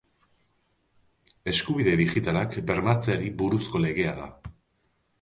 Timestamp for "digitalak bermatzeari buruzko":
2.01-3.87